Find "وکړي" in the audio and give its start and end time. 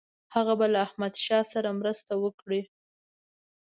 2.23-2.61